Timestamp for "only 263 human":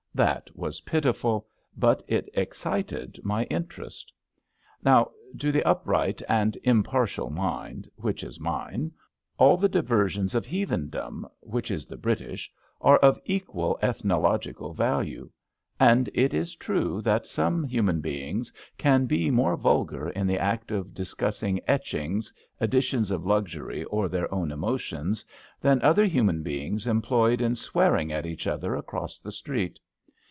26.19-26.43